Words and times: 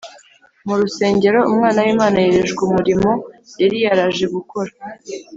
Mu 0.67 0.73
rusengero, 0.79 1.39
Umwana 1.51 1.79
w’Imana 1.85 2.17
yerejwe 2.25 2.59
umurimo 2.67 3.11
yari 3.61 3.77
yaraje 3.85 4.25
gukora 4.35 4.71